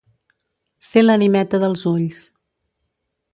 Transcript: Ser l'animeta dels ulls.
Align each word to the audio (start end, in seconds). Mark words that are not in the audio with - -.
Ser 0.87 1.03
l'animeta 1.03 1.59
dels 1.65 1.85
ulls. 1.93 2.23